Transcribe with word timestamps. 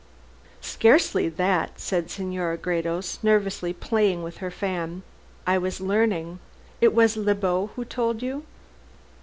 "Scarcely 0.61 1.29
that," 1.29 1.79
said 1.79 2.09
Senora 2.09 2.57
Gredos, 2.57 3.19
nervously 3.21 3.71
playing 3.71 4.23
with 4.23 4.37
her 4.37 4.49
fan; 4.49 5.03
"I 5.45 5.59
was 5.59 5.79
learning. 5.79 6.39
It 6.81 6.95
was 6.95 7.15
Le 7.15 7.35
Beau 7.35 7.69
who 7.75 7.85
told 7.85 8.23
you?" 8.23 8.41